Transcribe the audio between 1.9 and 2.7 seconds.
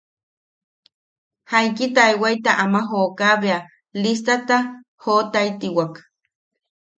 taewata